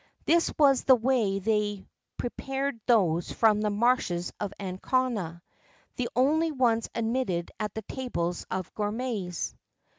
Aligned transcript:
This 0.25 0.51
was 0.57 0.83
the 0.83 0.95
way 0.95 1.37
they 1.37 1.85
prepared 2.17 2.81
those 2.87 3.31
from 3.31 3.61
the 3.61 3.69
marshes 3.69 4.33
of 4.39 4.51
Ancona 4.59 5.43
the 5.95 6.09
only 6.15 6.51
ones 6.51 6.89
admitted 6.95 7.51
at 7.59 7.75
the 7.75 7.83
tables 7.83 8.43
of 8.49 8.73
gourmets. 8.73 9.53